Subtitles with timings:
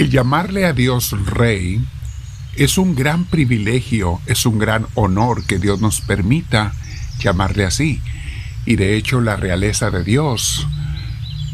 [0.00, 1.78] El llamarle a Dios Rey
[2.56, 6.72] es un gran privilegio, es un gran honor que Dios nos permita
[7.18, 8.00] llamarle así.
[8.64, 10.66] Y de hecho la realeza de Dios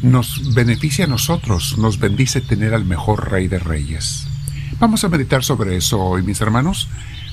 [0.02, 4.28] nos beneficia a nosotros, nos bendice tener al mejor Rey de Reyes.
[4.78, 6.88] Vamos a meditar sobre eso hoy, mis hermanos,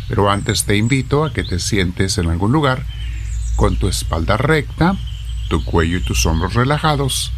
[0.10, 2.88] pero antes te invito a que te sientes en algún lugar
[3.56, 4.98] con tu espalda recta,
[5.48, 7.32] tu cuello y tus hombros relajados,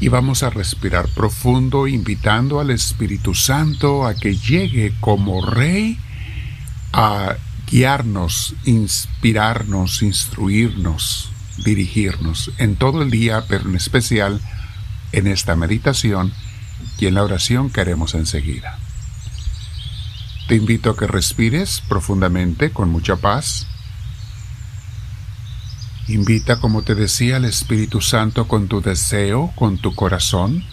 [0.00, 5.98] y vamos a respirar profundo invitando al Espíritu Santo a que llegue como Rey
[6.92, 7.36] a
[7.70, 11.30] guiarnos, inspirarnos, instruirnos,
[11.64, 14.40] dirigirnos en todo el día, pero en especial
[15.12, 16.32] en esta meditación
[16.98, 18.78] y en la oración que haremos enseguida.
[20.46, 23.66] Te invito a que respires profundamente con mucha paz
[26.08, 30.64] Invita, como te decía, al Espíritu Santo con tu deseo, con tu corazón.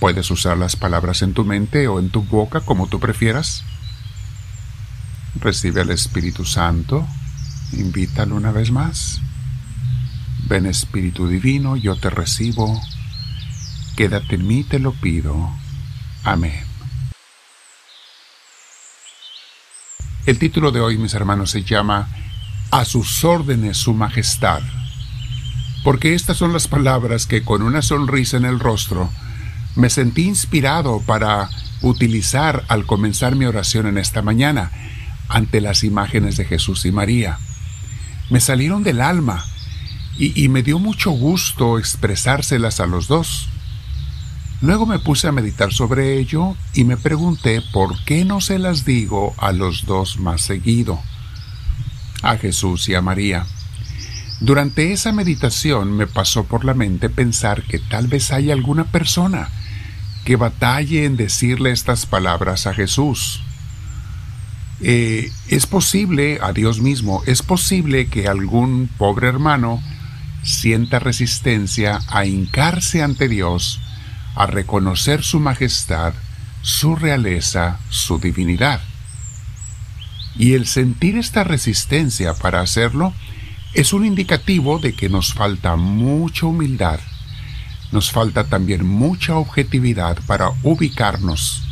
[0.00, 3.62] Puedes usar las palabras en tu mente o en tu boca, como tú prefieras.
[5.36, 7.06] Recibe al Espíritu Santo.
[7.72, 9.20] Invítalo una vez más.
[10.48, 12.80] Ven Espíritu Divino, yo te recibo.
[13.94, 15.50] Quédate en mí, te lo pido.
[16.24, 16.64] Amén.
[20.26, 22.08] El título de hoy, mis hermanos, se llama
[22.70, 24.60] a sus órdenes su majestad.
[25.82, 29.10] Porque estas son las palabras que con una sonrisa en el rostro
[29.76, 31.48] me sentí inspirado para
[31.82, 34.70] utilizar al comenzar mi oración en esta mañana
[35.28, 37.38] ante las imágenes de Jesús y María.
[38.30, 39.44] Me salieron del alma
[40.18, 43.48] y, me dio mucho gusto expresárselas a los dos.
[44.60, 48.84] Luego me puse a meditar sobre ello y me pregunté por qué no se las
[48.84, 51.00] digo a los dos más seguido
[52.22, 53.46] a Jesús y a María.
[54.40, 59.48] Durante esa meditación me pasó por la mente pensar que tal vez hay alguna persona
[60.24, 63.42] que batalle en decirle estas palabras a Jesús.
[64.80, 69.82] Eh, es posible, a Dios mismo, es posible que algún pobre hermano
[70.42, 73.78] sienta resistencia a hincarse ante Dios,
[74.34, 76.14] a reconocer su majestad,
[76.62, 78.80] su realeza, su divinidad.
[80.40, 83.12] Y el sentir esta resistencia para hacerlo
[83.74, 86.98] es un indicativo de que nos falta mucha humildad,
[87.92, 91.62] nos falta también mucha objetividad para ubicarnos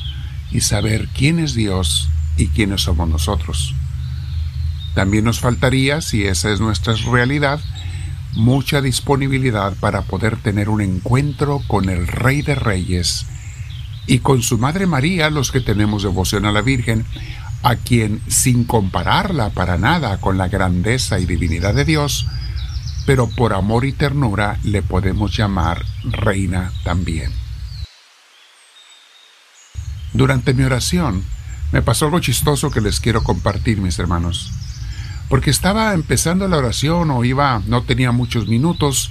[0.51, 3.75] y saber quién es Dios y quiénes somos nosotros.
[4.95, 7.61] También nos faltaría, si esa es nuestra realidad,
[8.35, 13.25] mucha disponibilidad para poder tener un encuentro con el Rey de Reyes
[14.07, 17.07] y con su Madre María, los que tenemos devoción a la Virgen,
[17.63, 22.27] a quien, sin compararla para nada con la grandeza y divinidad de Dios,
[23.07, 27.33] pero por amor y ternura le podemos llamar reina también.
[30.13, 31.25] Durante mi oración
[31.73, 34.53] me pasó algo chistoso que les quiero compartir, mis hermanos,
[35.29, 39.11] porque estaba empezando la oración o iba, no tenía muchos minutos,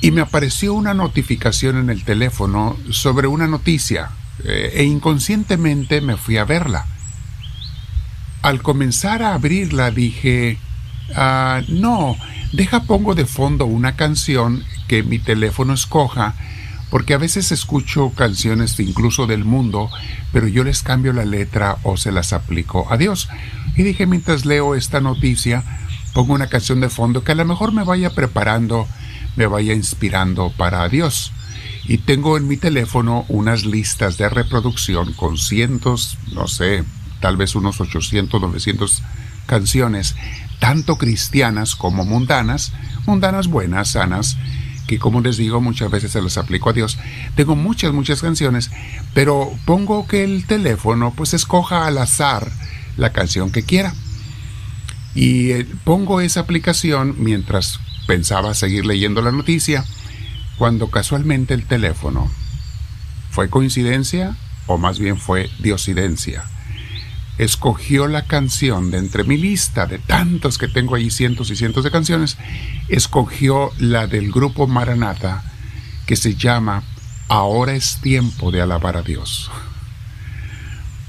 [0.00, 4.10] y me apareció una notificación en el teléfono sobre una noticia,
[4.44, 6.86] eh, e inconscientemente me fui a verla
[8.48, 10.56] al comenzar a abrirla dije,
[11.14, 12.16] ah, no,
[12.52, 16.34] deja pongo de fondo una canción que mi teléfono escoja,
[16.90, 19.90] porque a veces escucho canciones incluso del mundo,
[20.32, 23.28] pero yo les cambio la letra o se las aplico a Dios.
[23.76, 25.62] Y dije, mientras leo esta noticia,
[26.14, 28.88] pongo una canción de fondo que a lo mejor me vaya preparando,
[29.36, 31.32] me vaya inspirando para Dios.
[31.84, 36.84] Y tengo en mi teléfono unas listas de reproducción con cientos, no sé,
[37.20, 39.02] tal vez unos 800, 900
[39.46, 40.14] canciones,
[40.60, 42.72] tanto cristianas como mundanas,
[43.06, 44.36] mundanas buenas, sanas,
[44.86, 46.98] que como les digo muchas veces se las aplico a Dios.
[47.34, 48.70] Tengo muchas, muchas canciones,
[49.14, 52.50] pero pongo que el teléfono pues escoja al azar
[52.96, 53.92] la canción que quiera.
[55.14, 59.84] Y eh, pongo esa aplicación mientras pensaba seguir leyendo la noticia,
[60.56, 62.30] cuando casualmente el teléfono
[63.30, 64.36] fue coincidencia
[64.66, 66.44] o más bien fue diosidencia
[67.38, 71.84] escogió la canción de entre mi lista de tantos que tengo ahí, cientos y cientos
[71.84, 72.36] de canciones,
[72.88, 75.44] escogió la del grupo Maranata
[76.06, 76.82] que se llama
[77.28, 79.50] Ahora es tiempo de alabar a Dios.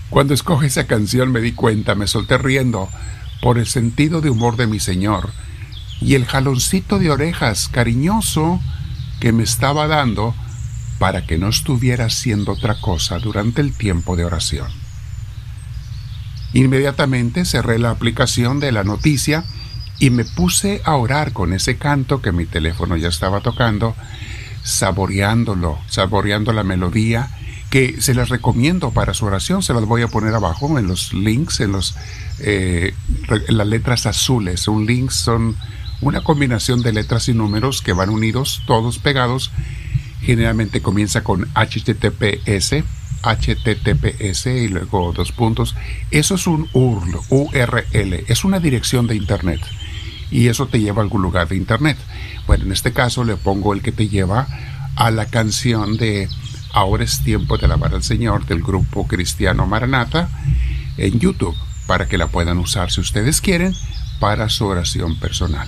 [0.10, 2.90] Cuando escoge esa canción me di cuenta, me solté riendo
[3.42, 5.32] por el sentido de humor de mi Señor
[6.02, 8.60] y el jaloncito de orejas cariñoso
[9.20, 10.36] que me estaba dando
[11.00, 14.89] para que no estuviera haciendo otra cosa durante el tiempo de oración.
[16.54, 19.44] Inmediatamente cerré la aplicación de la noticia
[20.00, 23.96] y me puse a orar con ese canto que mi teléfono ya estaba tocando,
[24.64, 27.30] saboreándolo, saboreando la melodía
[27.70, 29.62] que se las recomiendo para su oración.
[29.62, 31.96] Se las voy a poner abajo en los links, en, los,
[32.40, 32.94] eh,
[33.48, 34.68] las letras azules.
[34.68, 35.56] Un link son
[36.02, 39.52] una combinación de letras y números que van unidos, todos pegados.
[40.22, 42.84] Generalmente comienza con HTTPS,
[43.22, 45.76] HTTPS y luego dos puntos.
[46.12, 49.62] Eso es un URL, URL, es una dirección de Internet
[50.32, 51.98] y eso te lleva a algún lugar de Internet.
[52.48, 54.48] Bueno, en este caso le pongo el que te lleva
[54.96, 56.28] a la canción de
[56.72, 60.30] Ahora es tiempo de alabar al Señor del grupo cristiano Maranata
[60.98, 61.56] en YouTube
[61.88, 63.74] para que la puedan usar si ustedes quieren
[64.20, 65.68] para su oración personal.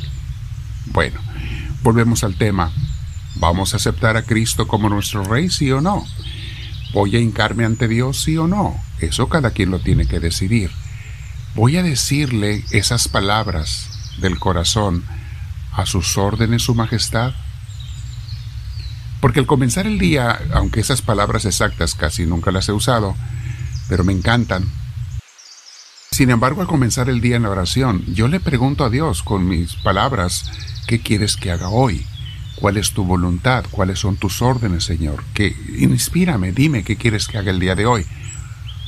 [0.86, 1.19] Bueno,
[1.81, 2.71] volvemos al tema.
[3.36, 6.06] ¿Vamos a aceptar a Cristo como nuestro Rey, sí o no?
[6.93, 8.75] ¿Voy a hincarme ante Dios, sí o no?
[8.99, 10.71] Eso cada quien lo tiene que decidir.
[11.55, 13.89] Voy a decirle esas palabras
[14.19, 15.03] del corazón
[15.73, 17.33] a sus órdenes, Su Majestad.
[19.21, 23.15] Porque al comenzar el día, aunque esas palabras exactas casi nunca las he usado,
[23.88, 24.69] pero me encantan,
[26.11, 29.47] sin embargo, al comenzar el día en la oración, yo le pregunto a Dios con
[29.47, 30.43] mis palabras,
[30.85, 32.05] ¿qué quieres que haga hoy?
[32.56, 33.65] ¿Cuál es tu voluntad?
[33.71, 35.24] ¿Cuáles son tus órdenes, Señor?
[35.33, 38.06] Que inspírame, dime qué quieres que haga el día de hoy.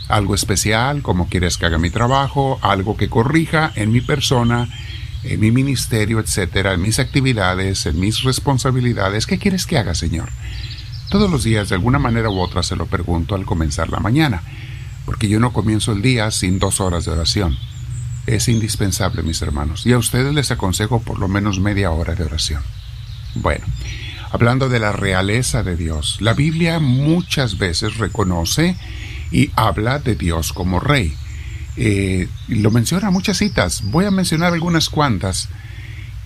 [0.09, 4.69] Algo especial, como quieres que haga mi trabajo, algo que corrija en mi persona,
[5.23, 9.25] en mi ministerio, etcétera, en mis actividades, en mis responsabilidades.
[9.25, 10.29] ¿Qué quieres que haga, Señor?
[11.09, 14.43] Todos los días, de alguna manera u otra, se lo pregunto al comenzar la mañana,
[15.05, 17.57] porque yo no comienzo el día sin dos horas de oración.
[18.25, 22.23] Es indispensable, mis hermanos, y a ustedes les aconsejo por lo menos media hora de
[22.23, 22.61] oración.
[23.35, 23.65] Bueno,
[24.31, 28.75] hablando de la realeza de Dios, la Biblia muchas veces reconoce
[29.31, 31.15] y habla de Dios como rey.
[31.75, 35.49] Eh, lo menciona muchas citas, voy a mencionar algunas cuantas,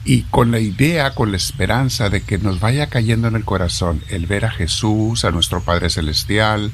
[0.03, 4.01] y con la idea, con la esperanza de que nos vaya cayendo en el corazón
[4.07, 6.71] el ver a Jesús, a nuestro Padre Celestial,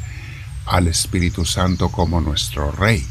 [0.67, 3.03] al Espíritu Santo como nuestro Rey.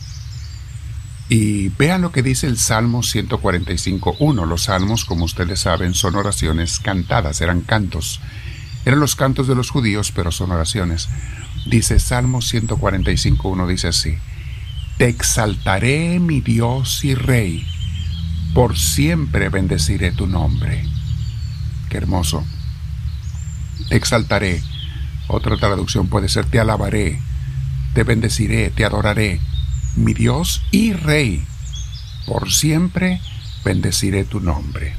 [1.34, 4.46] Y vean lo que dice el Salmo 145.1.
[4.46, 8.20] Los salmos, como ustedes saben, son oraciones cantadas, eran cantos.
[8.84, 11.08] Eran los cantos de los judíos, pero son oraciones.
[11.64, 14.18] Dice Salmo 145.1, dice así.
[14.98, 17.66] Te exaltaré, mi Dios y Rey,
[18.52, 20.84] por siempre bendeciré tu nombre.
[21.88, 22.44] Qué hermoso.
[23.88, 24.60] Te exaltaré.
[25.28, 27.18] Otra traducción puede ser te alabaré,
[27.94, 29.40] te bendeciré, te adoraré,
[29.96, 31.44] mi Dios y Rey.
[32.26, 33.20] Por siempre
[33.64, 34.94] bendeciré tu nombre.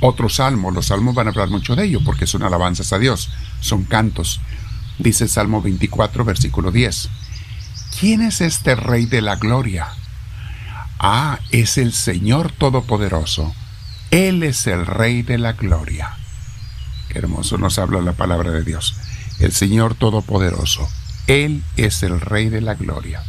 [0.00, 3.30] Otro salmo, los salmos van a hablar mucho de ello porque son alabanzas a Dios,
[3.60, 4.40] son cantos.
[4.98, 7.08] Dice el Salmo 24, versículo 10.
[7.98, 9.88] ¿Quién es este Rey de la Gloria?
[10.98, 13.54] Ah, es el Señor Todopoderoso.
[14.10, 16.16] Él es el Rey de la Gloria.
[17.08, 18.96] Qué hermoso nos habla la palabra de Dios.
[19.38, 20.88] El Señor Todopoderoso.
[21.26, 23.22] Él es el Rey de la Gloria.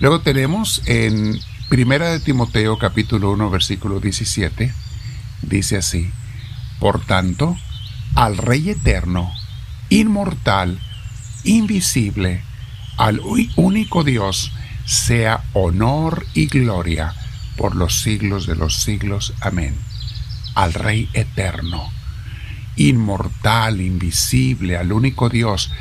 [0.00, 1.38] Luego tenemos en
[1.68, 4.72] Primera de Timoteo capítulo 1 versículo 17,
[5.42, 6.10] dice así,
[6.78, 7.56] Por tanto,
[8.14, 9.32] al Rey eterno,
[9.88, 10.78] inmortal,
[11.44, 12.42] invisible,
[12.98, 13.20] al
[13.56, 14.52] único Dios,
[14.84, 17.14] sea honor y gloria
[17.56, 19.34] por los siglos de los siglos.
[19.40, 19.76] Amén.
[20.54, 21.90] Al Rey eterno,
[22.76, 25.72] inmortal, invisible, al único Dios.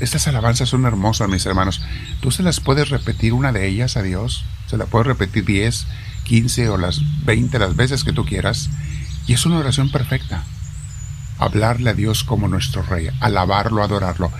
[0.00, 1.82] estas alabanzas son hermosas, mis hermanos.
[2.20, 4.44] Tú se las puedes repetir una de ellas a Dios.
[4.66, 5.86] Se la puedes repetir 10,
[6.24, 8.70] 15 o las 20 las veces que tú quieras.
[9.26, 10.44] Y es una oración perfecta
[11.38, 14.32] hablarle a Dios como nuestro Rey, alabarlo, adorarlo.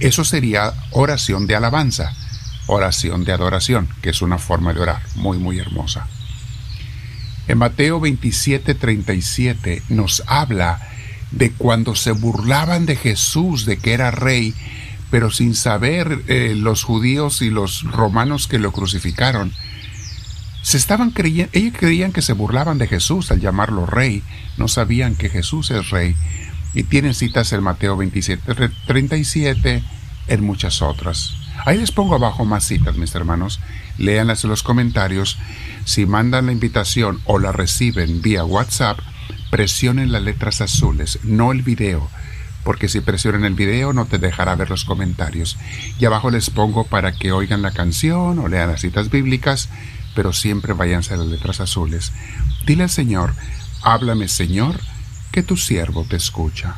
[0.00, 2.12] Eso sería oración de alabanza,
[2.66, 6.06] oración de adoración, que es una forma de orar muy, muy hermosa.
[7.48, 10.80] En Mateo 27, 37 nos habla
[11.30, 14.54] de cuando se burlaban de Jesús, de que era rey,
[15.10, 19.52] pero sin saber eh, los judíos y los romanos que lo crucificaron,
[20.62, 24.22] se estaban creyendo, ellos creían que se burlaban de Jesús al llamarlo rey,
[24.56, 26.14] no sabían que Jesús es rey.
[26.74, 29.82] Y tienen citas en Mateo 27, 37,
[30.28, 31.34] en muchas otras.
[31.66, 33.58] Ahí les pongo abajo más citas, mis hermanos.
[33.98, 35.38] Léanlas en los comentarios.
[35.84, 38.98] Si mandan la invitación o la reciben vía WhatsApp,
[39.50, 42.08] presionen las letras azules, no el video,
[42.64, 45.58] porque si presionan el video no te dejará ver los comentarios.
[45.98, 49.68] Y abajo les pongo para que oigan la canción o lean las citas bíblicas
[50.14, 52.12] pero siempre váyanse a las letras azules.
[52.66, 53.34] Dile al Señor,
[53.82, 54.80] háblame Señor,
[55.32, 56.76] que tu siervo te escucha.